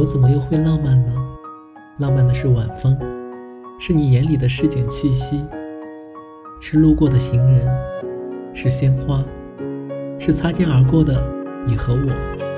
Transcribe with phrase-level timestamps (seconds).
[0.00, 1.12] 我怎么又会浪漫呢？
[1.98, 2.98] 浪漫的是晚风
[3.78, 5.44] 是你眼里的市井气息
[6.58, 7.60] 是路过的行人
[8.54, 9.22] 是鲜花
[10.18, 11.22] 是擦肩而过的
[11.66, 12.49] 你和我。